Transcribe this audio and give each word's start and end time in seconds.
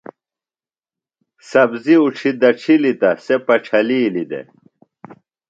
سبزیۡ 1.49 1.99
اُڇھیۡ 2.03 2.35
دڇھلیۡ 2.41 2.97
تہ 3.01 3.09
سےۡ 3.25 3.41
پڇھلِیلیۡ 3.45 4.27
دےۡ۔ 4.31 4.47